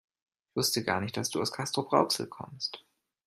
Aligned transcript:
Ich 0.49 0.55
wusste 0.55 0.83
gar 0.83 0.99
nicht, 0.99 1.15
dass 1.15 1.29
du 1.29 1.39
aus 1.39 1.51
Castrop-Rauxel 1.51 2.25
kommst 2.25 2.83